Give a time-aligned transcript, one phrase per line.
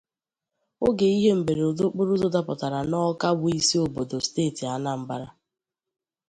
[0.85, 5.27] oge ihe mberede okporoụzọ dapụtara n'Awka bụ isi obodo steeti Anambra.